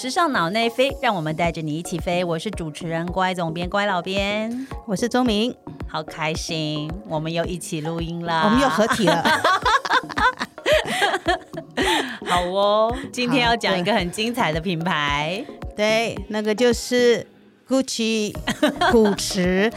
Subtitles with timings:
[0.00, 2.22] 时尚脑内飞，让我们带着你一起飞。
[2.22, 5.52] 我是主持人乖总编、乖老编，我是周明，
[5.88, 9.20] 好开心，我们又一起录音了，我们又合体了。
[12.24, 15.44] 好哦，今天要讲一个很精彩的品牌，
[15.76, 17.26] 对，那个就是
[17.68, 18.32] Gucci
[18.92, 19.68] 古驰。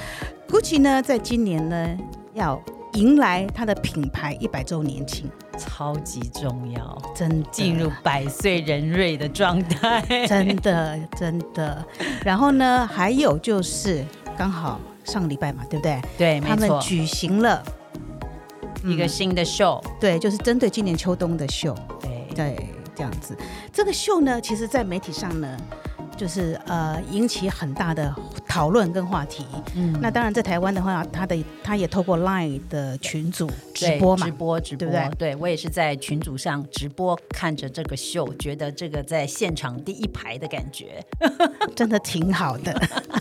[0.47, 1.97] Gucci 呢，在今年呢
[2.35, 2.61] 要
[2.93, 5.27] 迎来它的品牌一百周年庆。
[5.61, 11.85] 超级重要，真进入百岁人瑞的状态，真的真的。
[12.25, 14.03] 然后呢，还有就是
[14.38, 16.02] 刚好上个礼拜嘛，对不对？
[16.17, 17.63] 对，他们举行了
[18.83, 23.38] 一个新的秀，对，就是针对今年秋冬的秀，对对，这样子。
[23.71, 25.57] 这个秀呢，其实在媒体上呢。
[26.21, 28.16] 就是呃引起很大的
[28.48, 29.43] 讨论跟话题。
[29.75, 35.16] 嗯，那当然在台湾的话，他的他也透过 Line 的群组直播嘛，直播直播，对不对？
[35.31, 41.03] 对我也是在群组上直播看着这个秀，觉得这个在现场第一排的感觉
[41.75, 42.80] 真的挺好的。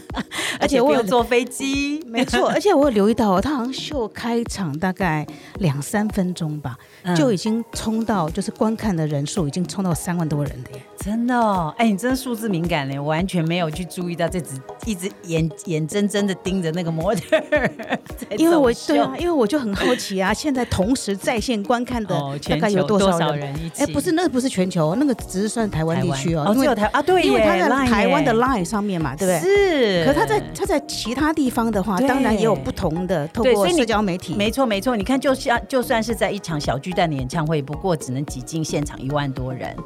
[0.60, 2.48] 而且我有坐飞机， 没错。
[2.50, 5.26] 而且我有留意到，他好像秀开场大概
[5.60, 6.76] 两三分钟吧，
[7.16, 10.82] 就已经冲到，就是观看的人数已经冲到三万多人的耶。
[10.98, 17.40] 真的哦，哎，你真的数字敏感嘞，我完全没有去注意到，这只一直眼眼睁睁的盯着那个模特，
[18.36, 22.14] 因为我对啊，因为我就很好奇啊，现在同时在线观看的
[22.46, 23.54] 大概有多少人？
[23.78, 30.04] 哎，不是，那个不是全球，那个只是算台湾地区哦，只有台啊，对，因为他在台湾的 Line 上面嘛，对不对？
[30.04, 39.76] 是，可他在他在其他地方的话，当然也有不同的透过社交媒体，没错没错，你看，就像就算是在一场小巨蛋的演唱会，不过只能挤进现场一万多人。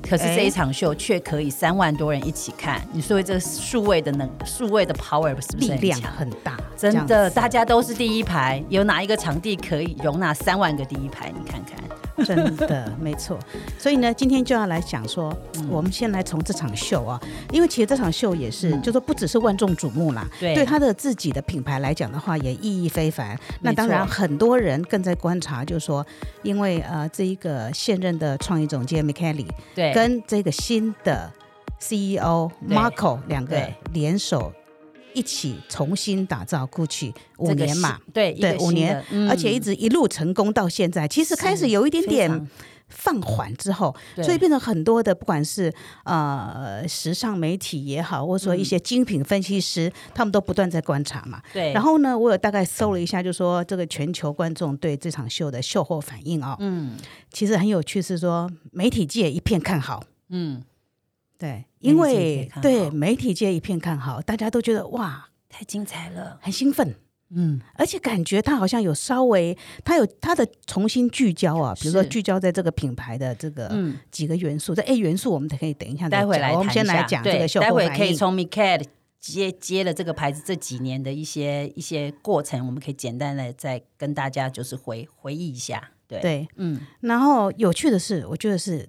[0.00, 6.56] 可是这一场秀却可以三万多人一起看，你说这数位的能数位的 power 是不是力量很大？
[6.76, 11.30] 真的，大家都是第一排，有哪一个场地可以容纳三万个第一排？
[11.30, 11.76] 你看看。
[12.26, 13.38] 真的没错，
[13.78, 15.36] 所以呢，今天就要来讲说，
[15.68, 17.20] 我们先来从这场秀啊，
[17.52, 23.38] 因为其实这场秀也是，就说不只是万众瞩目啦，对，对他的自己的品牌来讲的话，也意义非凡。
[23.60, 26.04] 那当然，很多人更在观察，就是说，
[26.42, 31.32] 因为呃，这一个现任的创意总监 m i k e l y 对，跟这个新的
[31.78, 33.56] CEO Marco 两个
[33.92, 34.52] 联手。
[35.18, 37.98] 一起重新打造 GUCCI 五年嘛？
[38.14, 41.08] 对对，五年，而且一直一路成功到现在。
[41.08, 42.48] 其实开始有一点点
[42.86, 43.92] 放缓之后，
[44.22, 45.74] 所以变成很多的，不管是
[46.04, 51.42] 呃时尚媒体也好，或者说一些精品分析师，他们都不断在观察嘛。
[51.52, 51.72] 对。
[51.72, 56.96] 然后呢，我有大概搜了一下，就说这个全球观众对这场秀的秀后反应啊，嗯，
[57.32, 60.62] 其实很有趣，是说媒体界一片看好，嗯。
[61.38, 66.96] 对，因为对媒体界一片看好，大家都觉得哇，太精彩了，很兴奋，
[67.30, 73.72] 嗯，而且感觉他好像有稍微，他有他的重新聚焦啊，比如说聚焦在这个品牌的这个
[74.10, 78.84] 几个元素，这 A 元素我们可以等一下待会来我们先来讲这个秀待会可以从 Mikel
[79.20, 86.20] 接接了这个牌子这几年的一些一些过程，我们可以简单的再跟大家就是回回忆一下，对。
[86.20, 88.88] 对，嗯，然后有趣的是，我觉得是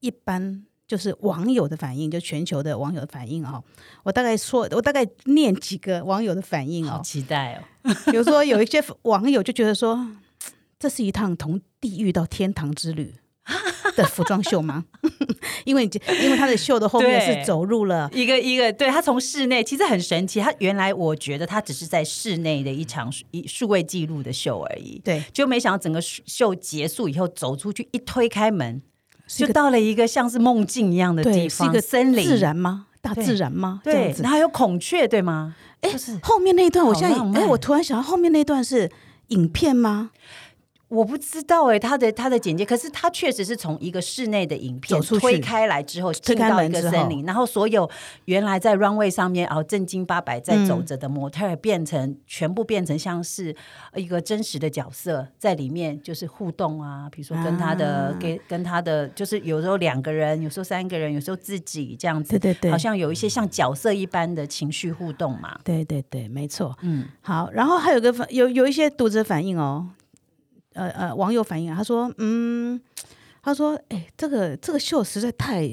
[0.00, 0.66] 一般。
[0.86, 3.62] 就是网友的反应，就全球的网友的反应哦。
[4.04, 7.00] 我大概说，我大概念几个网友的反应哦。
[7.04, 7.94] 期待哦。
[8.10, 10.06] 比如说，有一些网友就觉得说，
[10.78, 13.14] 这是一趟从地狱到天堂之旅
[13.96, 14.84] 的服装秀吗？
[15.64, 15.88] 因为
[16.22, 20.40] 因为他的秀的后面是走入了一个一个，对他从室内其实很神奇。
[20.40, 25.00] 他原来我觉得他只是在室内的一场一数位记录的秀而已。
[25.04, 28.82] 对，就没想到整个秀结束以后走出去，一推开门。
[29.26, 32.86] 就到了一个像是梦境一样的地方，是一个森林，自然吗？
[33.00, 33.80] 大自然吗？
[33.84, 35.54] 对，然后有孔雀，对吗？
[35.80, 35.90] 哎，
[36.22, 38.90] 后面那一段，我现在哎，我突然想到后面那段是
[39.28, 40.10] 影片吗？
[40.88, 47.90] 我不知道哎，他的他的简介，可是他确实是从一个室内的影片推开来之后，进到一个森林，然后所有
[48.26, 53.54] 原来在 runway 上面哦正经八百在走着的模特，变成全部变成像是
[53.96, 69.88] 一个真实的角色在里面，就是互动啊，比如说跟他的给跟他的，就是有时候两个人，有时候三个人，有时候自己这样子，对对对，好像有一些像角色一般的情绪互动嘛，对对对，没错，嗯，好，然后还有个反有有一些读者反应哦。
[70.76, 72.80] 呃呃，网友反映啊，他说，嗯，
[73.42, 75.68] 他说，哎，这个这个秀实在太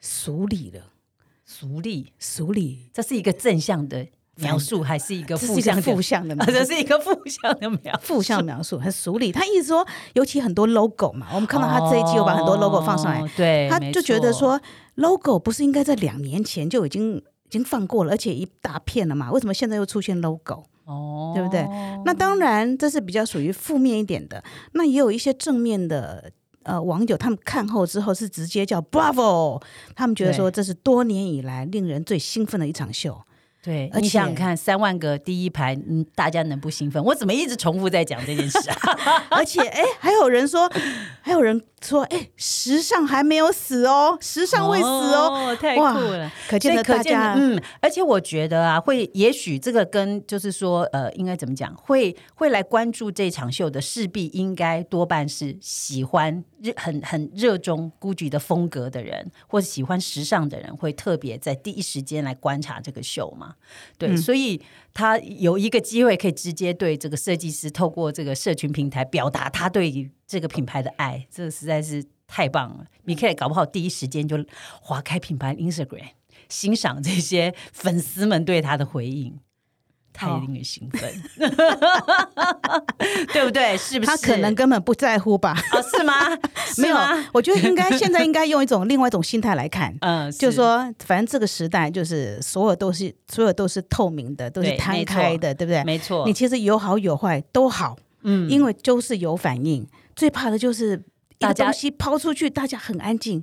[0.00, 0.80] 俗礼了，
[1.44, 4.06] 俗礼，俗礼，这是一个正向的
[4.36, 6.34] 描述，还是一个负向负向的？
[6.46, 9.30] 这是一个负向的描负向描述，很俗礼。
[9.30, 14.60] 他意思说，尤其很多 logo 嘛，我们看到他这一季又把很多 logo 放上来，对，他就觉得说
[14.94, 19.30] ，logo 不是应该在两年前就已经已经放过了，而且一大片了嘛？
[19.30, 20.64] 为什么现在又出现 logo？
[20.90, 21.62] 哦，对不对？
[22.04, 24.42] 那当然，这是比较属于负面一点的。
[24.72, 26.30] 那也有一些正面的
[26.64, 29.62] 呃网友他们看后之后是直接叫 Bravo，
[29.94, 33.20] 他们觉得说这是多年以来令人最兴奋的一场秀。
[33.62, 37.04] 对，你想想看，三万个第一排，嗯，大家能不兴奋？
[37.04, 38.76] 我怎么一直重复在讲这件事啊？
[39.28, 40.66] 而且，哎，还有人说，
[41.20, 46.30] 还有人说，哎，时尚还没有死哦，时尚未死哦，太酷了！
[46.48, 51.74] 可见的大家，嗯，而且我觉得啊，会，也许这个跟就是说，呃，应该怎么讲？
[51.74, 63.54] 会会来关注这场秀的，势必应该多半是喜欢热很很热衷 GUCCI 的风格的人，或者喜欢时尚的人，会特别在第一时间来观察这个秀嘛？
[63.96, 64.60] 对，所以
[64.92, 72.84] 他有一个机会可以直接对这个设计师透过这个社群平台表达他对这个品牌的爱，这个实在是太棒了。
[73.02, 74.38] 你可以搞不好第一时间就
[74.80, 76.10] 划开品牌 Instagram，
[76.48, 79.40] 欣赏这些粉丝们对他的回应。
[80.12, 81.10] 太令人兴奋，
[83.32, 83.76] 对不对？
[83.76, 84.10] 是不是？
[84.10, 85.52] 他可能根本不在乎吧？
[85.52, 86.14] 啊，是吗？
[86.78, 86.96] 没有，
[87.32, 95.82] 我觉得应该现在应该用一种 另外一种心态来看，嗯，就是说，反正这个时代就是所有都是所有都是透明的，都是摊开的，对不对？
[95.84, 99.86] 没错，你其实有好有坏都好，嗯，因为就是有反应，
[100.20, 101.02] 最怕的就是
[101.38, 103.42] 把东西抛出去，大家很安静。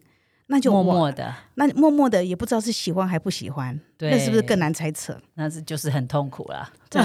[0.49, 5.19] 那就默默的，那默默的也不知道是喜欢还不喜欢，那是不是更难猜测？
[5.33, 7.03] 那是就是很痛苦了，真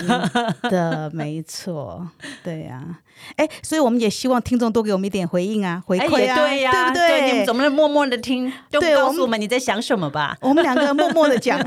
[0.70, 2.06] 的没错，
[2.44, 3.00] 对呀，
[3.36, 7.32] 哎，所以我们也希望听众多给我们一点回应啊，回馈啊，对呀，对不对？
[7.32, 8.52] 你们怎么能默默的听？
[8.70, 10.36] 就告诉我们你在想什么吧。
[10.42, 11.58] 我们两个默默的讲。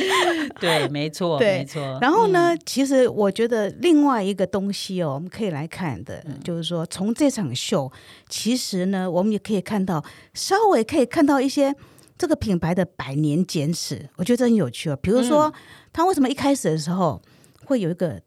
[0.60, 1.98] 对，没错，没错。
[2.00, 7.90] 然后呢，其实我觉得另外一个东西哦，我们可以来看的，就是说从这场秀，
[8.28, 10.04] 其实呢，我们也可以看到，
[10.34, 11.74] 稍微可以看到一些
[12.18, 14.96] 这个品牌的百年简史，我觉得这很有趣哦。
[14.96, 15.52] 比如说，
[15.92, 17.20] 他为什么一开始的时候
[17.64, 18.22] 会有一个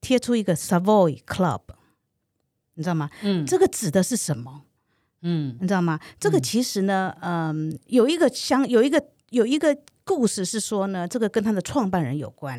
[0.00, 1.62] 贴出一个 Savoy Club，
[2.74, 3.10] 你知道吗？
[3.22, 4.62] 嗯，这个指的是什么？
[5.22, 5.98] 嗯，你知道吗？
[6.20, 9.76] 这个其实呢，嗯，有一个相有一个有一个。
[10.06, 12.56] 故事是说呢，这个跟他的创办人有关，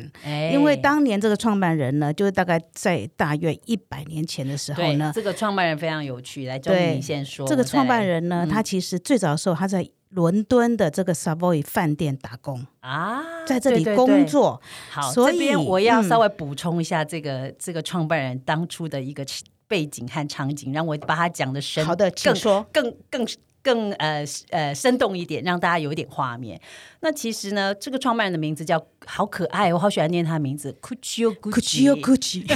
[0.52, 7.48] 因为当年这个创办人呢，就是大概在大约一百年前的时候呢，这个创办人非常有趣，来周你先说。
[7.48, 14.60] 这个创办人呢，他其实最早的时候他在伦敦的这个 Savoy 饭店打工啊，在这里工作。
[14.90, 19.24] 好，这边我要稍微补充一下这个这个创办人当初的一个
[19.66, 23.24] 背景和场景，让我把他讲的深，好的，请说，更更。
[23.24, 23.26] 更
[23.98, 26.60] 呃呃生动一点，让大家有一点画面。
[27.00, 32.44] 那其实呢，这个创办人的名字叫好可爱，我好喜欢念他的名字，Gucci Gucci Gucci。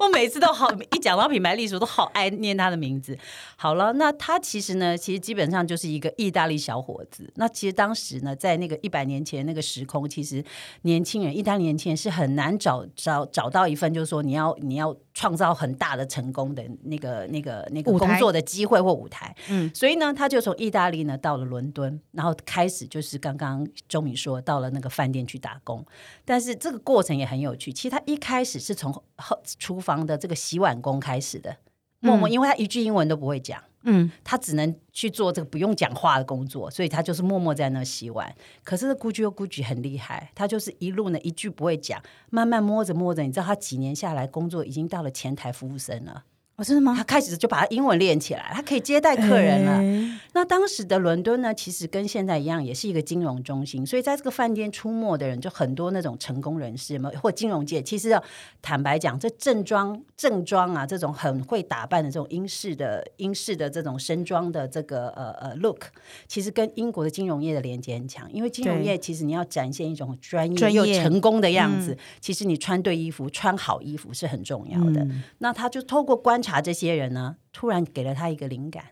[0.00, 3.16] 我每次都好一讲到品牌历史，我都好爱念他的名字。
[3.54, 7.30] 好了，那他其实呢，其实基本上就是一个意大利小伙子。
[7.36, 10.44] 那其实当时呢，在那个一百年前那个时空，其实
[10.82, 19.34] 年轻人，意大利年轻人是很难找找找到一份，就是说你要你要创造很大的成功的那个那个那个工作的机会或舞台。
[19.48, 25.84] 嗯，所以呢，他就从意大利呢到了伦敦，然后开始就是刚刚周敏说到了那个饭店去打工。
[26.24, 27.72] 但是这个过程也很有趣。
[27.72, 31.56] 其实他一开始是从后厨房的这个洗碗工开始的，
[32.00, 38.34] 默默，因为他一句英文都不会讲，嗯，他只能去做这个不用讲话的工作，所以他就是默默在那洗碗。
[38.62, 46.24] 可是估计又估计很厉害，他就是一路呢一句不会讲，慢慢摸着摸着，你知道他几年下来工作已经到了前台服务生了。
[46.56, 46.94] 哦，真的吗？
[46.96, 50.18] 他开始就把他英文练起来，他可以接待客人了。
[50.34, 57.82] 那当时的伦敦呢，其实跟现在一样，也是一个金融中心，所以在这个饭店出没的人就很多，那种成功人士嘛，或金融界。
[57.82, 58.22] 其实要
[58.62, 65.86] 坦白讲，这正装正装啊，这种很会打扮的这种英式的英式的这种身装的这个呃呃 look，
[66.28, 68.32] 其实跟英国的金融业的连接很强。
[68.32, 75.04] 因为金融业其实你要展现一种专业又成功的样子，其实你穿对衣服、穿好衣服是很重要的。
[75.38, 78.84] 那他就透过观查这些人呢，突然给了他一个灵感，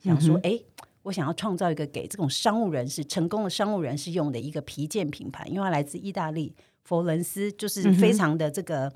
[0.00, 0.60] 想说：“哎，
[1.02, 6.54] 我想要创造一个给这种商务人士、成功的商务人士用的一个皮件品牌，因为它来自意大利
[6.84, 8.92] 佛伦斯，就是非常的这个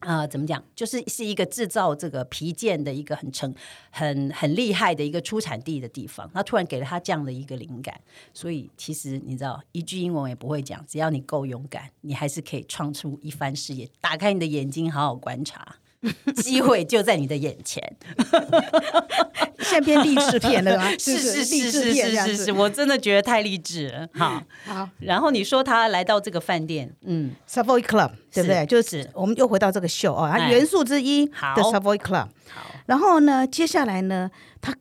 [0.00, 3.54] 啊，怎么讲，就是是一个制造这个皮件的一个很成、
[3.90, 6.30] 很很厉害的一个出产地的地方。
[6.34, 7.98] 他突然给了他这样的一个灵感，
[8.34, 13.88] 所以其实你知道，一句英文也不会讲，只要你够勇敢，你还是可以创出一番事业。
[14.00, 15.76] 打开你的眼睛，好好观察。”
[16.36, 17.82] 机会就在你的眼前，
[19.58, 20.90] 像片励志片了 吗？
[20.98, 24.08] 是是是是是是是，我真的觉得太励志了。
[24.14, 24.88] 好，好。
[25.00, 28.64] 然后你说他来到这个饭店，嗯，Savoy Club，对不对？
[28.66, 32.28] 就是我们又回到这个秀哦，它元素之一的 Savoy Club。
[32.48, 34.74] 好，然后呢，接下来呢，他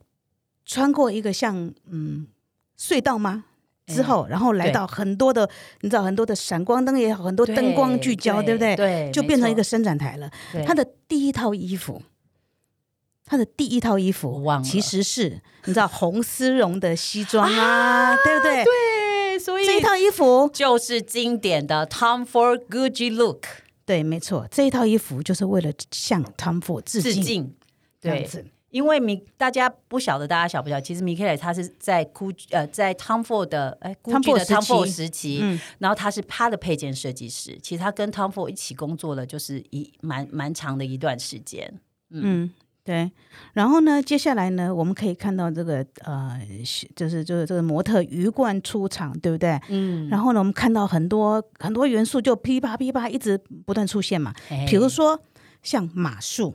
[0.65, 2.27] 穿过一个像嗯
[2.79, 3.45] 隧道吗？
[3.87, 5.49] 之后，然后来到很多的，
[5.81, 8.75] 你知道很多的闪光灯也好，很多灯光聚焦，对不对？
[8.75, 10.29] 对，就变成一个伸展台了。
[10.65, 12.01] 他的第一套衣服
[13.25, 18.63] 他的第一套衣服其实是你知道红丝绒的西装啊，对不对？
[18.63, 23.45] 对，所以这一套衣服就是经典的 Tom Ford Gucci look。
[23.83, 27.55] 对，没错，这一套衣服就是为了向 Tom Ford 致敬。
[28.01, 28.27] 对，
[28.75, 30.81] 因为米大家不晓得，大家晓不晓得？
[30.81, 35.41] 其实米凯雷他是在 Gucci 呃，在 Tom Ford 的哎 Gucci 的 Tom Ford 时期，
[35.77, 37.57] 然后他是他的配件设计师。
[37.63, 41.73] 其实他跟 Tom Ford 一起工作了，就是一蛮蛮长的一段时间。
[42.09, 42.51] 嗯。
[42.83, 43.09] 对，
[43.53, 46.37] 然后呢，接下来呢，我们可以看到这个呃，
[46.93, 49.57] 就是就是这个模特鱼贯出场，对不对？
[49.69, 50.09] 嗯。
[50.09, 54.33] 然后呢，我们看到很多很多元素就噼啪噼啪一直不断出现嘛。
[54.67, 55.17] 比如说
[55.63, 56.53] 像马术。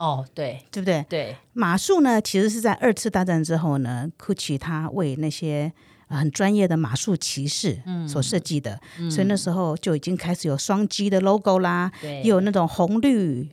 [0.00, 1.04] 哦，对，对不对？
[1.08, 1.36] 对。
[1.52, 5.70] 马术呢，其实是在二次大战之后呢，GUCCI 他为那些
[6.08, 7.78] 很专业的马术骑士
[8.08, 8.80] 所设计的，
[9.10, 13.48] 所以那时候就已经开始有双击的 logo 啦，也有那种红绿。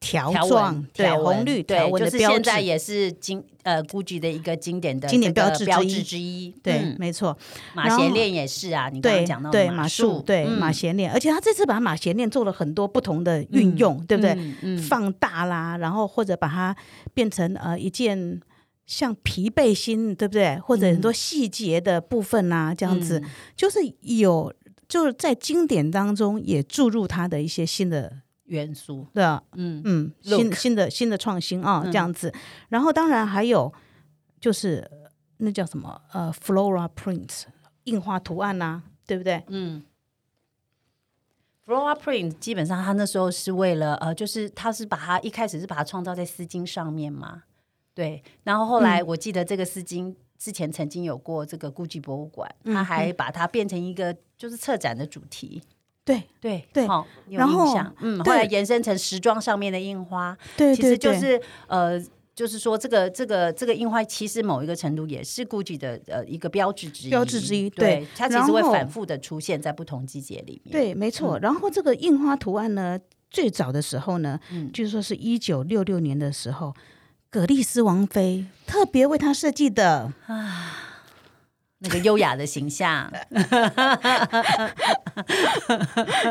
[0.00, 6.54] 条状对红绿条纹的标志，现在也是经呃 GUCCI 的一个经典的经典标志标志之一。
[6.62, 7.36] 对，没错，
[7.74, 8.88] 马衔链也是啊。
[8.88, 14.76] 你刚刚讲到对马术，对马衔链，而且他这次把马衔链做了很多不同的运用，对不对？
[14.76, 16.74] 放大啦，然后或者把它
[17.12, 18.40] 变成呃一件
[18.86, 20.56] 像皮背心，对不对？
[20.60, 23.20] 或者很多细节的部分啊，这样子
[23.56, 24.54] 就是有
[24.88, 28.18] 就是在经典当中也注入它的一些新的。
[28.48, 32.32] 元素对啊，嗯嗯，新新的新的创新啊，这样子。
[32.68, 33.72] 然后当然还有
[34.40, 34.90] 就是
[35.38, 37.44] 那叫什么呃，Flora Print
[37.84, 39.42] 印花图案呐，对不对？
[39.48, 39.84] 嗯
[41.66, 47.44] ，Flora Print 基本上它那时候是为了呃，就是它是把它一开始是把它创造在丝巾上面嘛，
[47.94, 48.22] 对。
[48.44, 55.62] 然后后来我记得这个丝巾之前曾经有过这个 GUCCI 博物馆，他还把它变成一个就是策展的主题。
[56.08, 56.86] 对对对。
[56.86, 62.02] 好，然后嗯，后来延伸成时装上面的印花，对，其实就是呃，
[62.34, 71.38] 就是说这个这个这个印花，其实某一个程度也是 GUCCI 的呃一个标志之一，标志之一，对，它其实会反复的出现在不同季节里面，对，没错。
[71.40, 72.98] 然后这个印花图案呢，
[73.30, 74.40] 最早的时候呢，
[74.72, 76.74] 据说是一九六六年的时候，
[77.28, 80.87] 葛丽斯王妃特别为他设计的啊。
[81.80, 83.08] 那个优雅的形象，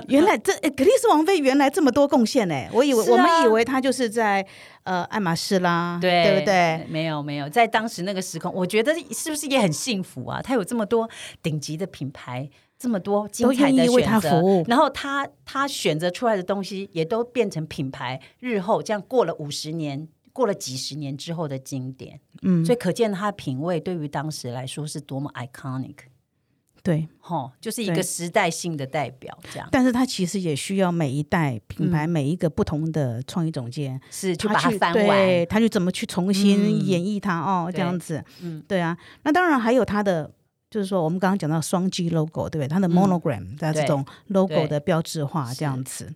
[0.10, 2.68] 原来这格丽斯王妃原来这么多贡献呢？
[2.74, 4.46] 我以为我们以为她就是在
[4.84, 6.86] 呃爱马仕啦，对对不对？
[6.90, 10.42] 没有没有，在当时那个时空，我觉得是不是也很幸福啊？
[10.42, 11.10] 她有这么多
[11.42, 20.10] 顶级的品牌，这么多精彩的选择，然后她她选择出来的东西也都变成品牌，日后这样过了五十年。
[20.38, 25.96] 过了几十年之后的经典，嗯，所以可见他的品味对于当时来说是多么 iconic，
[26.84, 29.68] 对，哈，就是一个时代性的代表，这样。
[29.72, 38.96] 但是它其实也需要每一代品牌每一个不同的创意总监是去把它翻完，他就怎么去重新演绎它哦，这样子，嗯，对啊。
[39.24, 40.32] 那当然还有它的，
[40.70, 42.68] 就是说我们刚刚讲到双 G logo，对不对？
[42.68, 46.14] 它的 monogram 的这种 logo 的标志化，这样子，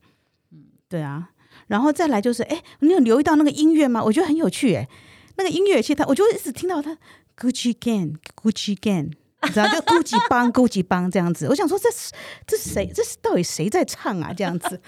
[0.52, 1.32] 嗯，对啊。
[1.72, 4.04] 然后再来就是，哎，你有留意到那个音乐吗？
[4.04, 4.90] 我觉得很有趣，哎，
[5.38, 6.98] 那个音乐其实他，我就一直听到它
[7.38, 9.14] Gucci Gang，Gucci Gang，
[9.44, 11.48] 你知道就 Gucci 帮，Gucci 帮这样子。
[11.48, 12.12] 我想说，这是
[12.46, 12.92] 这是谁？
[12.94, 14.34] 这是到底谁在唱啊？
[14.34, 14.82] 这样子，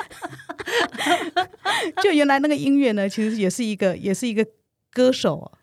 [2.03, 4.45] 就原来那个音乐呢，其实也是一个，也是一个
[4.91, 5.53] 歌手。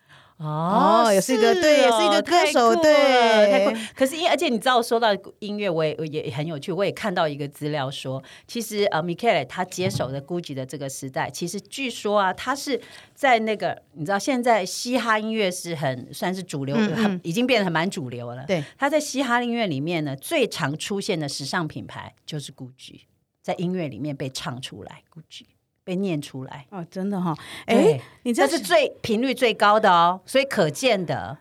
[0.41, 3.75] 哦，也是一个对，也是一个歌手，对。
[3.95, 6.71] 可是，因而且你知道，说到音乐，我也也很有趣。
[6.71, 12.81] 我也看到一个资料说，其实呃，Michele 他接手的 Gucci 的这个时代，其实据说啊，他是
[13.13, 16.75] 在那个你知道，现在嘻哈音乐是很算是主流，
[17.21, 18.43] 已经变得很蛮主流了。
[18.47, 23.01] 对，他在嘻哈音乐里面呢，最常出现的时尚品牌就是 Gucci，
[23.43, 25.45] 在音乐里面被唱出来，Gucci。
[25.83, 26.65] 被念出来。
[26.69, 27.35] 哦，真的哈，
[27.65, 31.37] 哎，你这是最频率最高的哦，所以可见的，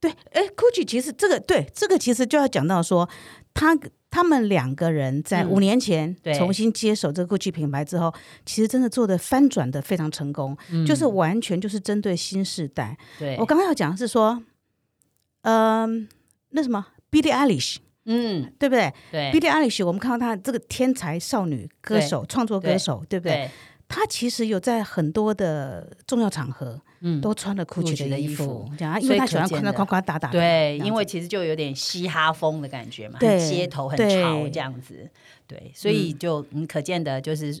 [0.00, 3.08] 对，哎，Gucci 其实这个对这个其实就要讲到说，
[3.54, 3.76] 他
[4.10, 8.14] 他们两个人在五年前重新接手这个 Gucci 品牌之后，
[8.46, 10.56] 其实真的做的翻转的非常成功，
[10.86, 12.96] 就是完全就是针对新时代。
[13.18, 14.42] 对我刚刚要讲的是说，
[15.42, 16.08] 嗯，
[16.50, 17.76] 那什么 Billie Eilish，
[18.06, 18.92] 嗯，对不对？
[19.12, 23.20] 对，Billie Eilish，我们看到她这个天才少女歌手、创作歌手，对。
[23.20, 23.50] 不对？
[23.88, 29.72] 她其实有在很多的重要场合，嗯，都穿了 Gucci 的衣服，这样，因为她喜欢穿的。
[29.72, 30.28] 夸夸打打。
[30.28, 35.08] 对，因为其实就有点嘻哈风的感觉嘛，很街头很潮这样子。
[35.46, 37.54] 对，所以就你可见的就是，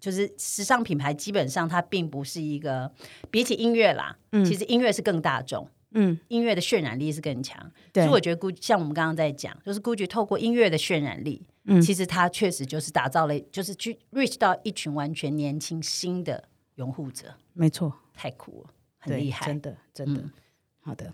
[0.00, 2.90] 就是时尚品牌基本上它并不是一个
[3.30, 7.58] 比起音乐啦，其实音乐是更大众，嗯，音乐的渲染力是更强。
[7.94, 11.46] 所以我觉得 Gucci 像我们刚刚在讲，就是 Gucci 透过音乐的渲染力。
[11.64, 16.42] 嗯，其实它确实就是打造了，就是去 reach 到一群完全年轻新的
[16.74, 20.24] 拥护者，没错，太酷了，很厉害，真的，真的，
[20.80, 21.12] 好的。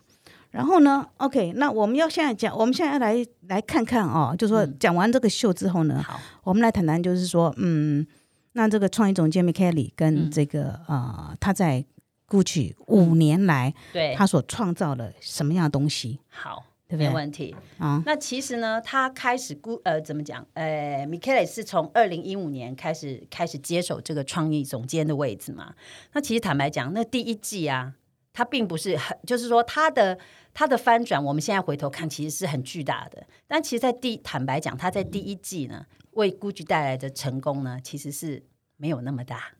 [0.50, 8.06] 然后呢？OK，那我们要现在讲，我们现在来来看看哦，就说讲完这个秀之后呢，好，我们来谈谈，就是说，嗯，
[8.52, 11.84] 那这个创意总监 m i k e l y 跟这个呃，他在
[12.28, 16.20] Gucci 五年来，对，他所创造了什么样的东西？
[16.28, 18.02] 好，对没问题啊。
[18.04, 20.46] 那其实呢，他开始 Gu 呃，怎么讲？
[20.54, 25.74] 呃 m i k e l 是从二零一五年开始开始接手这个创意总监的位置嘛。
[26.12, 27.94] 那其实坦白讲，那第一季啊。
[28.30, 30.16] 他并不是很，就是说他的
[30.54, 33.26] 他的翻转，我们现在回头看，其实是很巨大的。
[33.48, 38.44] 但其实，在第坦白讲，他在第一季呢，为 GUCCI 带来的成功呢，其实是
[38.76, 39.54] 没有那么大。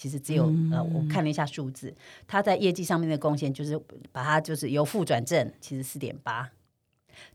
[0.00, 1.94] 其实只有呃，我看了一下数字，
[2.26, 3.78] 他在业绩上面的贡献，就是
[4.10, 6.50] 把它就是由负转正，其实四点八。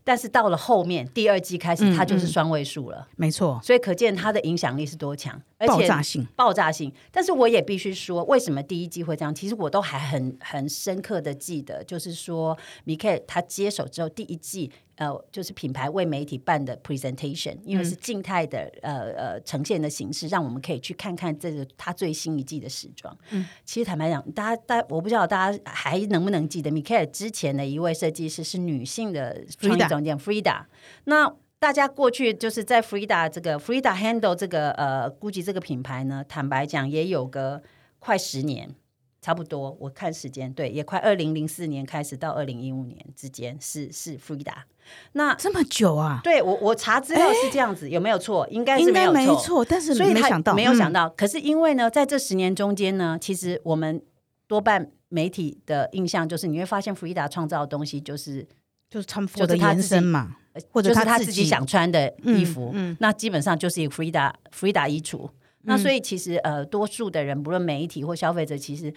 [0.02, 3.60] 但是到了后面第二季开始，它就是双位数了，没错。
[3.62, 6.92] 所以可见它的影响力是多强，而且爆炸性，爆炸性。
[7.12, 9.32] 但是我也必须说，为什么第一季会这样？
[9.32, 14.72] 其实我都还很很深刻的记得，就是说米凯他接手之后第一季。
[14.96, 23.16] 呃，就是品牌为媒体办的 presentation，因为是静态的呃呃呈现的形式，让我们可以去看看这个他最新一季的时装。
[23.30, 30.64] 嗯，其实坦白讲，大家大我不知道大家还能不能记得 m i k a e 之前的一位设计师是女性的创意总监 Frida。
[31.04, 37.62] 那大家过去就是在 Frida 这个 Frida handle 这个呃估计这个品牌呢，坦白讲也有个
[37.98, 38.74] 快十年。
[39.26, 44.54] 差不多，我看时间，对，也快二零零四年开始到二零一五年之间是是 Frida，
[45.14, 46.20] 那这么久啊？
[46.22, 48.46] 对我我查资料是这样子，有没有错？
[48.52, 50.54] 应该是没有错，但是所以没想到。
[50.54, 54.00] 没有想到，可是因为呢，在这十年中间呢，其实我们
[54.46, 58.46] 多半媒体的印象就是你会发现 Frida 创造的东西就是
[58.88, 60.36] 就是穿服的延伸嘛，
[60.70, 65.28] 或者他自己想穿的衣服，嗯那基本上就是一个 Frida Frida 衣橱。
[65.66, 68.92] 那所以其实呃，多数的人不论媒体或消费者，其实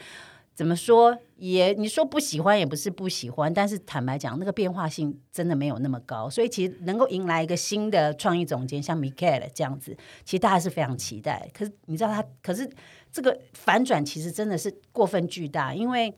[0.55, 6.29] 怎么说也你说不喜欢也不是不喜欢，但是坦白讲，那个变化性真的没有那么高。
[6.29, 11.49] 所以其实能够迎来一个新的创意总监，像 Michael 这样子，其实大家是非常期待。
[11.53, 12.69] 可是你知道他，可是
[13.11, 16.13] 这个反转其实真的是过分巨大，因为。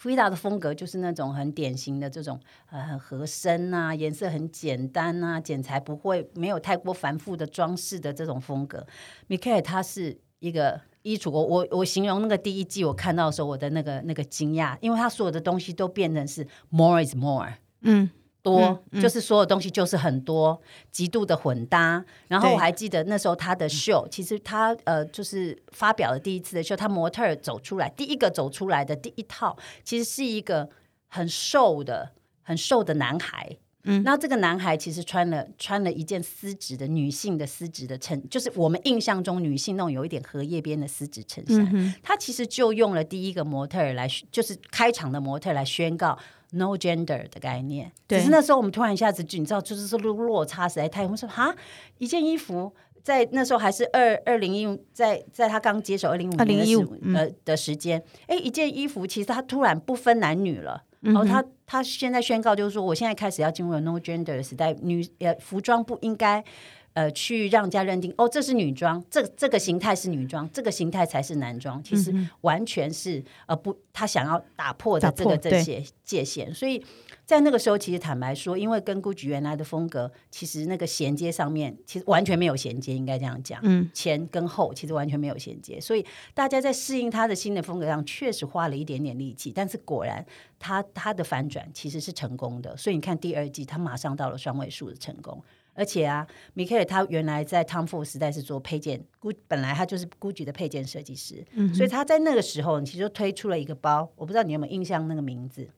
[0.00, 8.86] 福伊达的风格就是那种很典型的这种呃很合身呐，颜色很简单呐，剪裁不会没有太过繁复的装饰的这种风格。
[9.26, 18.08] 米凯尔他是一个衣橱，我我我形容那个第一季我看到的时候，我的那个那个惊讶，因为他所有的东西都变成是 more is more，嗯。
[18.42, 22.04] 多就是所有东西就是很多，极度的混搭。
[22.28, 30.68] 然后我还记得那时候他的秀，其实他呃就是发表了第一次的秀，他模特走出来，第一个走出来的第一套，其实是一个
[31.08, 33.58] 很瘦的、很瘦的男孩。
[33.84, 41.94] 嗯，那这个男孩其实穿了穿了一件丝质的女性的丝质的衬，就是我们印象中女性那种有一点荷叶边的丝质衬衫。
[42.02, 46.18] 他其实就用了第一个模特来，就是开场的模特来宣告。
[46.52, 51.04] No gender 的概念，只是那时候我们突然一下子就你知道，就是说落落差实在太。
[51.04, 51.54] 我们说哈，
[51.98, 60.82] 一件衣服在那时候还是二二零一，在在他刚接手二零五年的呃的时间，哎，一件衣服其实他突然不分男女了。
[61.00, 66.44] 然后他他现在宣告就是说，我现在开始要进入了 No gender 的时代，女呃服装不应该。
[66.92, 71.80] 呃，去让人家认定哦，这是女装，这这个形态是女装，这个形态才是男装。
[71.84, 76.52] 其实完全是呃不，他想要打破的这个这些界限。
[76.52, 76.84] 所以
[77.30, 83.60] 在那个时候，其实坦白说，因为跟 GUCCI 原来的风格，其实那个衔接上面其实完全没有衔接，应该这样讲。
[83.62, 89.52] 嗯，前跟后其实完全没有衔接，所以大家在适应他的新的风格上，确实花了一点点力气。
[89.54, 90.26] 但是果然，
[90.58, 92.76] 他他的反转其实是成功的。
[92.76, 95.40] 所以你看第二季，他马上到了双位数的成功。
[95.72, 105.68] 而且啊，米凯尔他原来在 Tom Ford 时代是做配件，估本来他就是 GUCCI 的配件设计师，所以他在那个时候其实就推出了一个包，我不知道你有没有印象那个名字，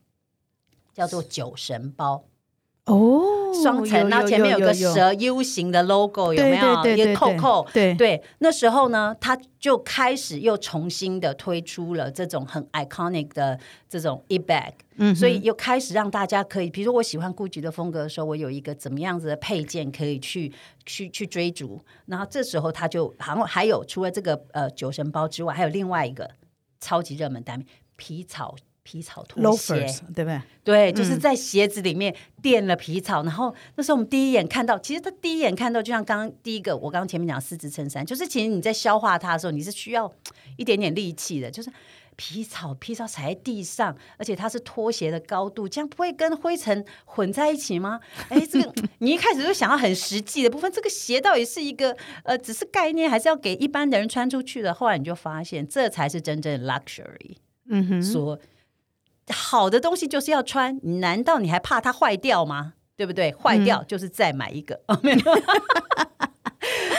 [0.93, 2.25] 叫做酒神包。
[2.87, 3.23] 哦，
[3.63, 6.85] 双层，然后前面有个蛇 U 型的 logo，有没有？
[6.85, 8.21] 一个扣扣，对对。
[8.41, 13.57] 那时候呢，他就开始又重新的推出了这种很 iconic 的
[13.89, 20.53] 这种 e bag，嗯，所以又开始让大家可以，比如说我喜欢 GUCCI 的风格的时候，我有一个怎么样子的配件可以去
[20.85, 21.81] 去去追逐。
[22.07, 26.29] 然后这时候他就，好像还有除了这个呃酒神包之外，还有另外一个
[26.81, 28.57] 超级热门单品皮草。
[28.85, 30.43] 皮草拖鞋，对不对？
[30.65, 33.23] 对，就是在鞋子里面垫了皮草。
[33.23, 40.13] 然后那时候我们第一眼看到，其实他第一眼看到，就像刚刚第一个，我刚刚前面讲丝质衬衫，就是其实你在消化它的时候，你是需要
[40.57, 41.51] 一点点力气的。
[41.51, 41.71] 就是
[42.17, 48.01] 皮草皮草踩在地上，而且它是拖鞋的高度，这样不会跟灰尘混在一起吗？
[48.29, 54.75] 哎，这个你一开始就想要很实际的部分，这个鞋到底是一个呃，只是概念，还是要给一般的人穿出去的？
[54.75, 57.37] 后来你就发现，这才是真正的 luxury。
[57.69, 58.39] 嗯哼，说
[59.33, 62.75] 好的东西就是要穿，难道你还怕它坏掉吗？
[62.97, 63.33] 对不对？
[63.33, 64.81] 坏掉就是再买一个。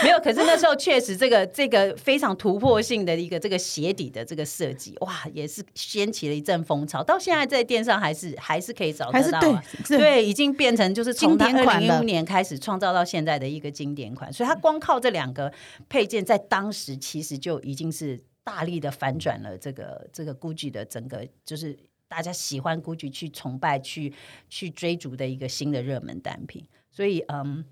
[0.03, 7.01] 没有，可是那时候确实这个这个非常突破性的一个这个鞋底的这个设计，哇，也是掀起了一阵风潮。
[7.01, 9.39] 到现在在店上还是还是可以找得到，
[9.87, 14.31] 对，已经变成就是从二零一五年开始创造到现在的一个经典款。
[14.33, 15.49] 所以它光靠这两个
[15.87, 21.77] 配件，在当时其实就已经是大力的反转了这个这个 GUCCI 的整个就是
[22.13, 24.13] 大家喜欢 GUCCI 去崇拜去
[24.49, 26.63] 去追逐的一个新的热门单品。
[26.91, 27.65] 所以，嗯。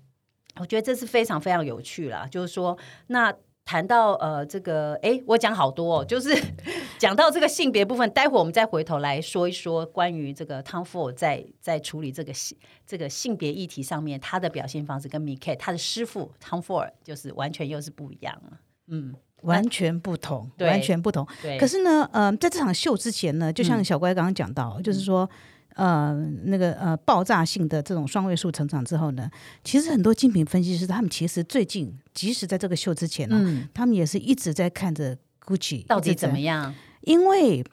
[0.60, 2.76] 我觉得这是非常非常有趣啦，就是说，
[3.06, 6.28] 那谈到呃这个，哎，我讲好多，哦，就是
[7.00, 21.26] 讲到这个性别部分，待会我们再回头来说一说关于这个 Tom Ford 在在处理这个性这个性别议题上面，他的表现方式跟 m i k a 他的师傅 Tom Ford 就是完全又是不一样了，嗯，完全不同，完全不同。
[21.60, 25.28] 可是呢，呃，在这场秀之前呢，就像小乖刚刚讲到，就是说。
[25.74, 29.30] 呃，那个呃，爆炸性的这种双位数成长之后呢，
[29.64, 36.74] 其实很多精品分析师他们其实最近，即使在这个秀之前呢，他们也是一直在看着 Gucci 到底怎么样。
[37.00, 37.64] 因为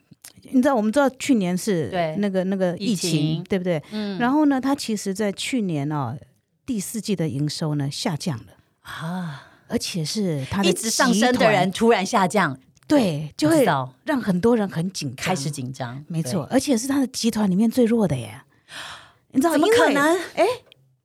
[0.44, 3.84] 你知道，我们知道去年是那个那个疫情，对不对？
[3.92, 4.18] 嗯。
[4.18, 6.18] 然后呢，它其实在去年哦
[6.66, 8.54] 第四季的营收呢下降了
[8.84, 12.58] 啊，而且是他一直上升的人突然下降。
[12.88, 13.64] 对，就会
[14.04, 16.04] 让很多人很紧，开始紧张。
[16.08, 18.42] 没错，而且是他的集团里面最弱的耶。
[19.32, 20.18] 你知道怎么可能？
[20.34, 20.44] 哎，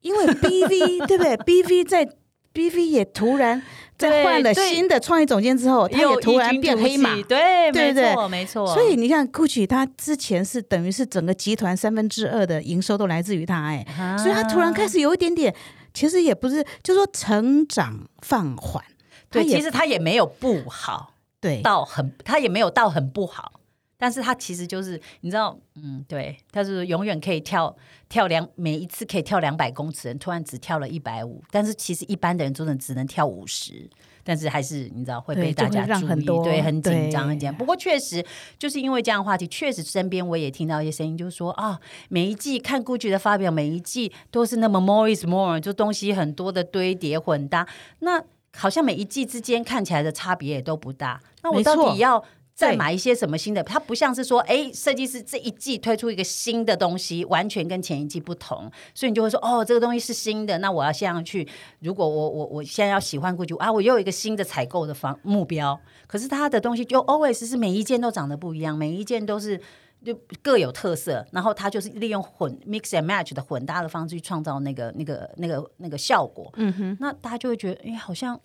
[0.00, 2.08] 因为 BV 对不对？BV 在
[2.54, 3.60] BV 也突然
[3.98, 7.20] 在换了新的创意总监之后，他也突然变黑马。
[7.24, 8.66] 对，没错，没错。
[8.72, 13.84] 所以你看 GUCCI，他之前是等于是整个集团三分之二的营收都来自于他，哎，
[14.16, 15.54] 所以他突然开始有一点点，
[15.94, 18.84] 其实也不是，就说成长放缓。
[19.30, 21.14] 对，其实他也没有不好。
[21.40, 23.60] 对，到很，他也没有到很不好，
[23.98, 27.76] 但是他其实就是你知道，嗯，对，他是永远可以跳
[28.08, 33.90] 跳两，每一次可以跳两百公尺，人突然只跳了一百五，但是其实一般的人真的只能跳五十，
[34.24, 37.54] 但是还是你知道会被大家注意，对，很紧张，很紧张。
[37.56, 38.24] 不过确实
[38.58, 47.68] 就是因为这样的话题，确实身边我也听到一些声音，就是说啊，每一季看 GUCCI 的发表，每一季都是那么 more is more，就东西很多的堆叠混搭，
[48.00, 48.20] 那。
[48.56, 52.22] 好像每一季之间看起来的差别也都不大，那我到底要
[52.54, 53.62] 再买一些什么新的？
[53.62, 61.46] 它不像是说，哎，设计师这一季推出一个新的东西，完全跟前一季不同，所以你就会说，哦，这个东西是新的，那我要先要去。
[61.80, 69.60] 如果我我我现在要喜欢过去啊，我又有一个新的采购的方目标，可是它的东西就 always 是每一件都长得不一样，每一件都是。
[70.04, 76.52] 就各有特色，然后他就是利用混 mix and match 的混搭的方式去创造那个那个那个那个效果。
[76.56, 78.38] 嗯哼，那大家就会觉得，哎，好像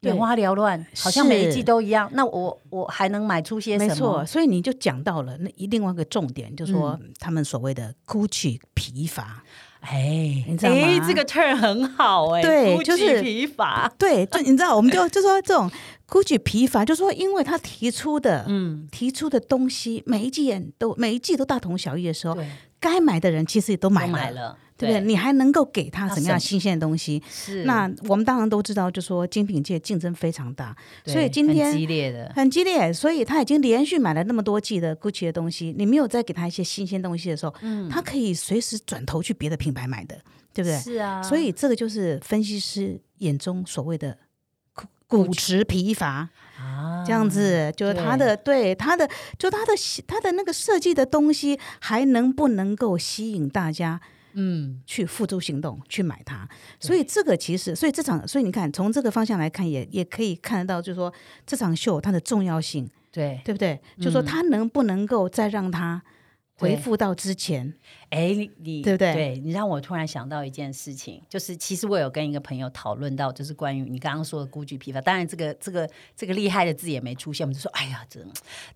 [0.00, 2.10] 眼花缭乱，好像每一季都一样。
[2.14, 3.90] 那我我还能买出些什么？
[3.90, 9.42] 没错，所以你就讲到了那另外一个重点，就是说他们所谓的 Gucci 疲乏。
[9.80, 11.06] 哎，你知道吗？
[11.08, 13.90] 这个 turn 很好哎，对，就是疲乏。
[13.98, 15.70] 对，就你知道，我们就 就说这种。
[16.10, 22.36] Gucci 疲乏，就说因为他提出的，嗯，提出的东西每一季都每一季都大同小异的时候，
[22.80, 25.00] 该买的人其实也都买了，对不对？
[25.02, 27.22] 你还能够给他什么样新鲜的东西？
[27.30, 27.64] 是。
[27.64, 32.90] 那我们当然都知道，就说精品界竞争非常大，所以今天很激烈的，很激烈。
[32.92, 40.16] 所以他已经连续买了那么多季的 Gucci 的东西，你没有再给他一些新鲜东西的时候，嗯，他可以随时转头去别的品牌买的，
[40.54, 40.78] 对不对？
[40.78, 41.22] 是啊。
[41.22, 44.16] 所以这个就是分析师眼中所谓的。
[45.10, 49.72] 骨质疲乏啊，这样子就是他的对他的就他的
[50.06, 54.00] 他的那个设计的东西还能不能够吸引大家
[54.34, 56.48] 嗯去付诸行动去买它？
[56.78, 61.12] 所以这个其实所以这场所以你看从这个方向来看也也可以看得到，就是说
[61.44, 63.80] 这场秀它的重要性对对不对？
[64.00, 66.00] 就说它能不能够再让它。
[66.60, 67.72] 回复到之前，
[68.10, 69.12] 哎，你对不对？
[69.14, 75.00] 对你让我突然想到一件事情，就是其实我有跟一个朋友讨论到，就是关于你刚刚说的孤举批发。
[75.00, 78.20] 当然，这个这个这个厉害的字也没出现，我们就说，哎呀，这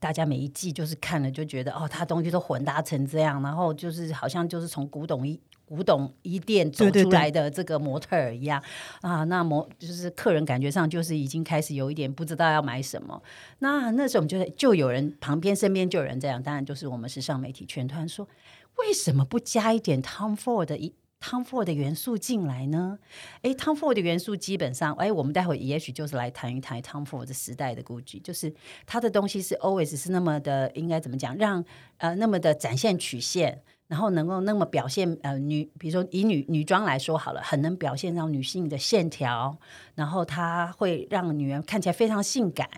[0.01, 5.39] 大家每一季就是看了就觉得，哦，他东西都混搭成这样，然后就是好像就是从古董一。
[5.67, 8.63] 古董一店走出来的这个模特儿一样
[9.01, 13.23] 啊，那模就是客人感觉上就是已经开始有一点不知道要买什么。
[13.61, 18.29] 那那时候我们就就有人旁边身边就有人这样，当然就是我们时尚媒体全团说，
[18.77, 22.99] 为什么不加一点 Tom Ford 的一 Tom Ford 的元素进来呢？
[23.41, 28.53] 哎，Tom Ford 的元素基本上，哎，我们待会也许就是来谈一谈 Tom Ford 时代的故事，就是
[28.85, 31.65] 他的东西是 always 是那么的，应该怎么讲，让
[31.97, 33.63] 呃那么的展现曲线。
[33.87, 39.57] 然后能够那么表现呃女，比如说以女女装来说好了，很能表现到女性的线条，
[39.95, 42.69] 然后它会让女人看起来非常性感。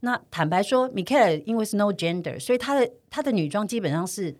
[0.00, 4.36] 那坦白说，Mikael 因为是 no gender，所以她的她的女装基本上是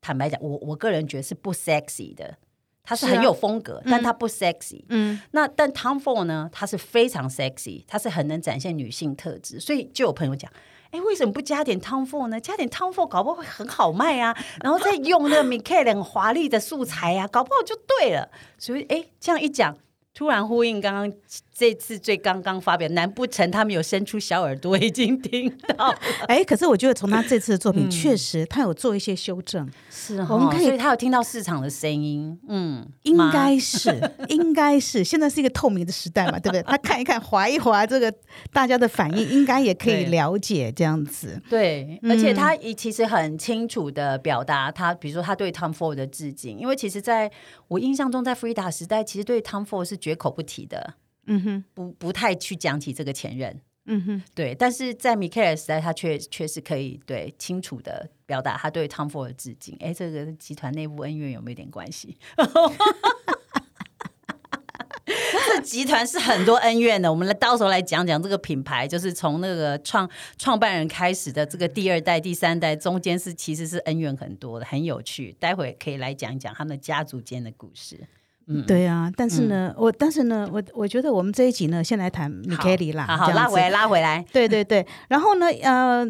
[0.00, 2.36] 坦白讲，我我个人觉得是不 sexy 的，
[2.82, 4.84] 她是很有风格，但她不 sexy。
[4.88, 10.50] 嗯，那但 Tom Ford 呢，她是非常 sexy，她是很能展现女性特质，所以就有朋友讲。
[10.96, 12.40] 哎，为什么不加点 Tom Ford 呢？
[12.40, 18.30] 加点 Tom Ford 搞不好会很好卖啊，然后再用那个 Michael 很华丽的素材啊，搞不好就对了。
[18.56, 19.76] 所以，哎，这样一讲。
[20.14, 21.12] 突然呼应刚刚
[21.56, 25.94] 这次最刚刚发表，难不成他们有伸出小耳朵已经听到？
[26.28, 32.38] 哎，可是我觉得从他这次的作品，确实他有做一些修正，是我们可以，所以他有听到市场的声音。
[32.48, 33.90] 嗯，应该是，
[34.28, 36.62] 应该是，现在是一个透明的时代嘛，对不对？
[36.70, 38.12] 他看一看，划一划这个
[38.52, 41.40] 大家的反应，应该也可以了解这样子。
[41.50, 47.30] 对，而且他也其实很清楚的表达他，比如说他对 Tom Ford 的致敬，因为其实在
[47.68, 49.96] 我印象中，在 Frida 时代，其实对 Tom Ford 是。
[49.96, 50.94] 绝口不提的，
[51.26, 54.54] 嗯哼，不不太去讲起这个前任，嗯哼，对。
[54.54, 59.76] 但是在米凯尔时代，他却确实可以对清楚的表达他对 Tom Ford 的致敬。
[59.80, 62.16] 哎，这个集团内部恩怨有没有点关系？
[65.48, 67.10] 这集团是很多恩怨的。
[67.10, 75.34] 我们来到时候来讲讲这个品牌，就是从那个创创办人开始的这个第二代、第三代，中间是其实是恩怨很多的，很有趣。
[75.38, 78.06] 待会可以来讲一讲他们家族间的故事。
[78.48, 86.06] 嗯，对啊，但是呢，我但是呢，我我觉得我们这一集呢，先来谈米凯里啦，好，拉回来，拉回来，对对对，然后呢，呃，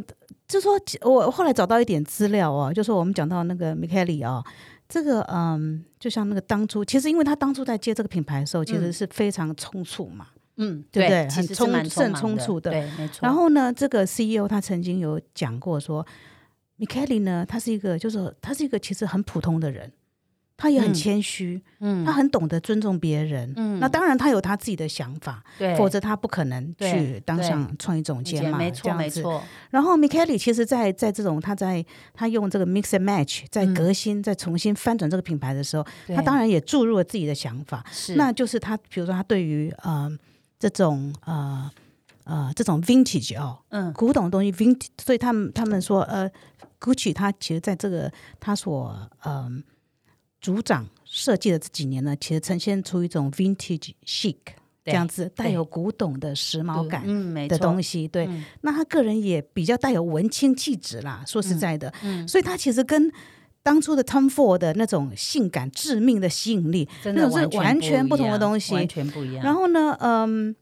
[0.47, 4.45] 就说我后来找到一点资料哦，就说我们讲到那个米凯里啊，
[4.87, 10.27] 这个嗯，就像那个当初，其实因为他当初在接这个品牌的时候，其实是非常匆促嘛，
[10.59, 11.29] 嗯，对不对？
[11.31, 13.21] 很冲很匆促的，对，没错。
[13.23, 16.07] 然后呢，这个 CEO 他曾经有讲过说，
[16.77, 19.91] 米凯里呢，他是一个，就是他是一个其实很普通的人。
[20.59, 29.43] 他也很谦虚，嗯，他很懂得尊重别人，嗯，那当然他有他自己的想法，对，否则他不可能去当上创意总监嘛，没错没错。
[29.69, 40.11] 然后 Michele 其实，在在这种他在他用这个 mix and match，在革新，在重新翻转这个品牌的时候，他当然也注入了自己的想法，是，那就是他比如说他对于呃
[40.59, 41.71] 这种呃
[42.25, 46.31] 呃这种 vintage 哦，嗯，古董的东西 vintage，所以他们他们说呃
[46.81, 49.63] Gucci 他其实在这个他所嗯。
[50.47, 54.37] 组长设计的这几年呢，其实呈现出一种 vintage chic
[54.85, 57.05] 这样子带有古董的时髦感
[57.49, 58.07] 的东西。
[58.07, 58.29] 对，
[58.61, 61.25] 那他个人也比较带有文青气质啦。
[61.27, 61.93] 说实在的，
[62.29, 63.11] 所以他其实跟
[63.65, 69.45] 当初的 Tom Ford 的那种性感致命的吸引力，那种是完全不同的东西，完全不一样。
[69.45, 70.55] 然后呢，嗯，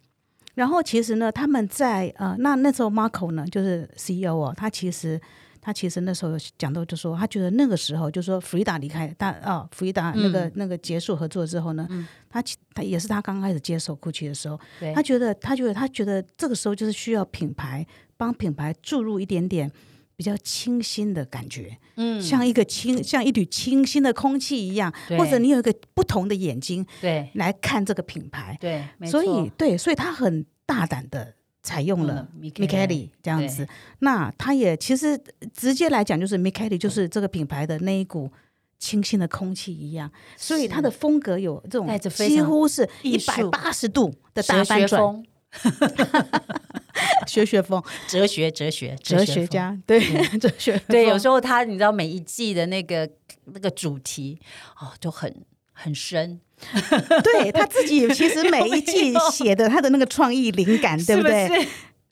[0.55, 5.21] 然后其实呢，他们在呃，那那时候 Marco 呢，就是 CEO 哦，他其实。
[5.65, 11.89] 他其实那时候讲到，就说他觉得那个时候，就说弗里达离开，他啊，弗里达那个那个结束合作之后呢，
[12.29, 14.61] 他他也是他刚开始接手 GUCCI 的时候，
[14.95, 17.87] 他觉得他觉得他觉得这个时候就是需要品牌
[18.19, 19.73] 帮品牌注入一点点
[20.17, 31.35] 比较清新的感觉，嗯，像一个清像一缕清新的空气一样，或者你有一个不同的眼睛，对，来看这个品牌，对，所以对，所以他很大胆的。
[31.65, 33.67] 采用了 Michele 这样子，
[34.01, 35.19] 那它也其实
[35.53, 38.31] 直接来讲，就是 Michele 就是这个品牌的那一股
[38.79, 45.25] 清新的空气一样，所以它的风格有这种几乎是一百八十度的大翻转，
[47.27, 49.99] 学学风，哲学哲学哲学家，对
[50.39, 53.11] 哲学对，有时候他你知道每一季的那个
[53.47, 54.39] 那个主题
[54.79, 55.35] 哦，就很
[55.73, 56.39] 很深。
[57.23, 61.67] 对他自己其实每一季写的他的那个创意灵感， 对不对？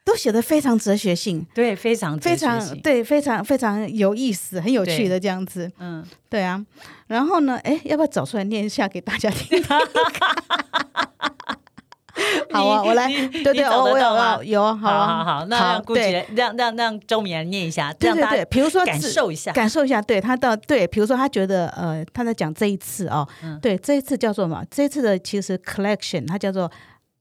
[0.04, 5.70] 都写的非常哲学性，对，非常非常对，非常非常有意思，很有趣的这样子。
[5.78, 6.60] 嗯，对啊。
[7.06, 9.62] 然后呢，哎，要不要找出来念一下给大家听？
[12.52, 23.26] 好啊，我来，对对，我有有，好好好，那让对，让让让周明来念一下，对对对，比如说感受一下，感受一下，对他的对，比如说他觉得呃，他在讲这一次哦，
[23.60, 26.70] 对，这一次叫做嘛，这一次的其实 collection 它叫做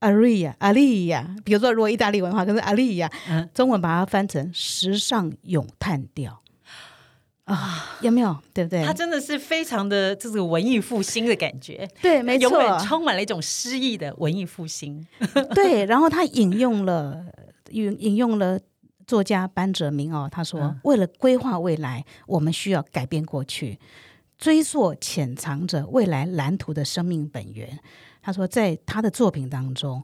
[0.01, 3.09] aria aria，比如说如果意大利文化，可是 aria，
[3.53, 6.41] 中文把它翻成时尚咏叹调。
[7.45, 8.37] 啊，有没有？
[8.53, 8.83] 对不对？
[8.85, 15.05] 他真的是非常的这个文艺复兴的感觉，对，没错，充满了一种诗意的文艺复兴。
[15.55, 17.25] 对，然后他引用了
[17.71, 18.59] 引引用了
[19.07, 23.79] 作家班哲明哦，他说：“为了规划未来，我们需要改变过去。”
[24.37, 27.79] 追溯潜藏着未来蓝图的生命本源。
[28.23, 30.03] 他说，在他的作品当中，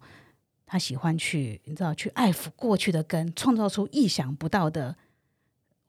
[0.66, 4.96] 他喜欢去，你知道，去爱抚过去的根，创造出意想不到的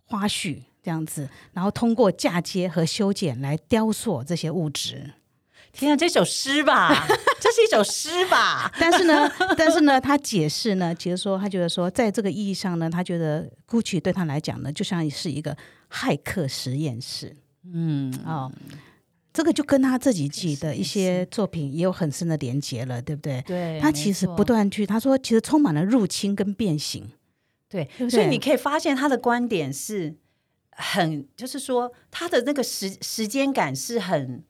[0.04, 5.12] 花絮，这样子，然后通过嫁接和修剪来雕塑这些物质。
[5.70, 7.07] 天啊，这首诗吧，
[7.38, 8.72] 这是一首诗吧？
[8.81, 15.55] 但是呢，但是呢，他解释呢，其实说他觉得说，在这个意义上呢，他觉得 Gucci 对他来讲呢，就像是一个
[15.92, 17.37] 骇客实验室。
[17.70, 18.51] 嗯，哦，
[19.31, 23.42] 这个就跟他这几季的一些作品也有很深的连结了，对不对？
[23.46, 27.07] 对，他其实不断去，他说其实充满了入侵跟变形。
[27.68, 30.16] 对，所以你可以发现他的观点是
[30.78, 34.42] 很，就是说他的那个时时间感是很。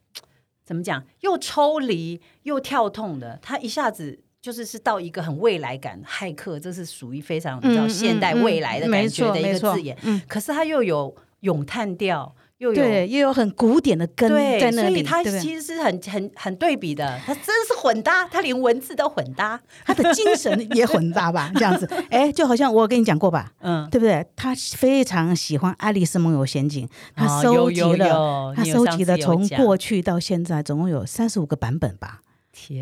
[0.64, 1.02] 怎么讲？
[1.20, 9.96] 又抽离又跳痛的，他一下子就是是到一个很未来感，骇客，这是属于非常叫现代未来的感觉的一个字眼。
[10.02, 12.36] 嗯，可是他又有咏叹调。
[12.58, 14.28] 又有又有很古典的根
[14.60, 17.18] 在那里，所以它其实是很很很对比的。
[17.24, 21.52] 它真的是混搭，它连文字都混搭， 它的精神也混搭吧？
[21.56, 24.26] 这样子，哎，就好像我跟你讲过吧，嗯，对不对？
[24.34, 32.22] 他非常喜欢《爱丽丝梦游仙境》，他收集了，他收集了从过去到现在总共有三十五个版本吧。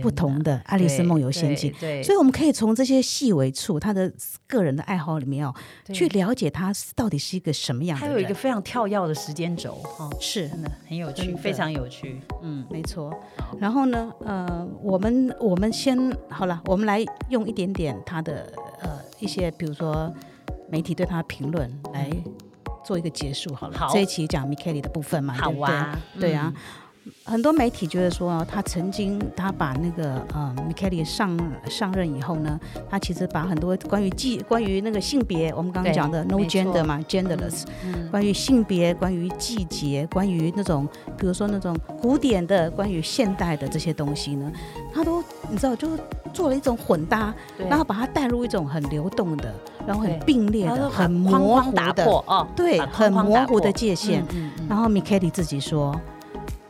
[0.03, 1.73] 不同的《爱丽丝梦游仙境》，
[2.05, 4.13] 所以我们可以从这些细微处，他的
[4.47, 5.55] 个人的爱好里面哦，
[5.93, 8.07] 去了解他到底是一个什么样的。
[8.07, 12.21] 他有一个非常跳跃的时间轴，哦，是真的很有趣，非常有趣。
[12.43, 13.13] 嗯，没错。
[13.59, 15.97] 然后呢，呃，我们我们先
[16.29, 20.13] 好了，我们来用一点点他的呃一些，比如说
[20.71, 22.11] 媒体对他的评论来
[22.85, 23.79] 做一个结束好了。
[23.79, 26.53] 好，这一期讲 Michele 的部分嘛，好啊，对啊。
[27.25, 31.39] 很多媒体觉得说，他曾经他把那个呃 m i k e l 上
[31.69, 37.65] 上任以后呢，他其实把很多关于季关于那个性别，我们刚刚讲的 no gender 嘛，genderless，
[38.11, 44.51] 关于性别，关于季节，关于那种比如说那种古典的，关于现代的这些东西呢，
[44.93, 45.89] 他都你知道，就
[46.33, 47.35] 做了一种混搭，
[47.69, 49.55] 然后把它带入一种很流动的，
[49.87, 54.25] 然后很并列的，很模糊的，哦，对，很模糊的界限。
[54.69, 55.95] 然后 k e l 自己说。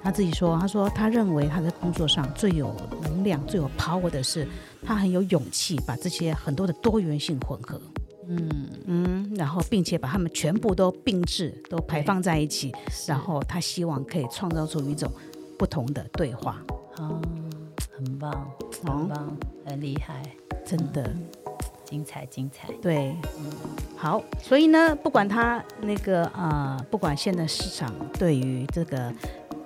[0.07, 4.47] 他自己说：“他说他认为他在工作上最有能量、最有 power 的是，
[4.85, 7.81] 他很有勇气把这些很多的多元性混合，
[8.29, 8.49] 嗯
[8.85, 12.73] 嗯，然后并且把他们全部都并置、都排放在一起，
[13.09, 15.11] 然后他希望可以创造出一种
[15.59, 16.63] 不同的对话。
[16.99, 17.21] 哦，
[17.97, 18.49] 很棒，
[18.85, 20.23] 很棒，很厉害，
[20.65, 21.13] 真的
[21.85, 22.73] 精彩，精彩。
[22.81, 23.51] 对，嗯，
[23.97, 24.23] 好。
[24.41, 29.13] 所以呢，不管他那个呃，不管现在市场对于这个。”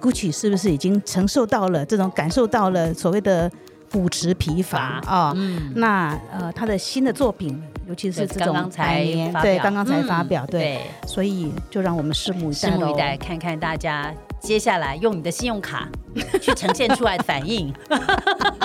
[0.00, 3.50] Gucci 是不是已经承受到了这种感受到了所谓的
[3.92, 5.32] 骨质疲乏啊？
[5.36, 15.88] 嗯，那呃，他的新的作品，尤其是这种百年，对，刚刚才发表，对，所以就让我们拭目以待，拭目以待，看看大家接下来用你的信用卡
[16.40, 17.72] 去呈现出来的反应，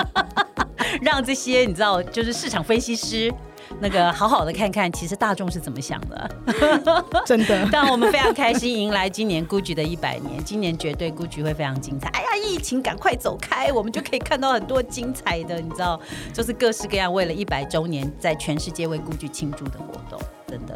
[1.02, 3.32] 让这些你知道，就是市场分析师。
[3.80, 6.30] 那个好好的看看，其实大众是怎么想的，
[7.26, 7.68] 真的。
[7.72, 12.08] 但我们非常开心迎来今年 GUCCI 的一百年，今年绝对 GUCCI 会非常精彩。
[12.08, 16.00] 哎呀，疫情赶快走开，我们就可以看到很多精彩的，你知道，
[16.32, 20.74] 就是各式各样为了一百周年，在全世界为 GUCCI 庆祝的活动，真的。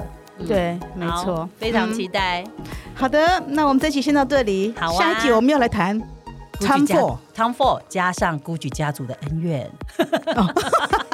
[0.48, 2.42] 对，没错，非常期待。
[2.94, 6.00] 好的，那我们这期先到这里，好，下一集我们要来谈。
[6.60, 9.70] Tom Ford，Tom Ford 加上 Gucci 家族的恩怨。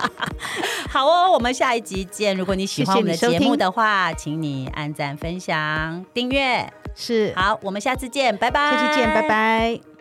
[0.90, 2.36] 好哦，我们下一集见。
[2.36, 6.72] 如果你喜欢我们的节目的话，请你按赞、分享、订阅。
[6.94, 8.70] 是，好，我们下次见，拜拜。
[8.70, 9.95] 下期见，拜拜。